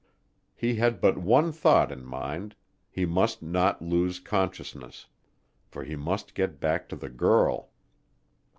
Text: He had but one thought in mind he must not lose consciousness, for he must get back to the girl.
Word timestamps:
He 0.55 0.77
had 0.77 0.99
but 0.99 1.19
one 1.19 1.51
thought 1.51 1.91
in 1.91 2.03
mind 2.03 2.55
he 2.89 3.05
must 3.05 3.43
not 3.43 3.83
lose 3.83 4.19
consciousness, 4.19 5.05
for 5.67 5.83
he 5.83 5.95
must 5.95 6.33
get 6.33 6.59
back 6.59 6.89
to 6.89 6.95
the 6.95 7.05
girl. 7.07 7.69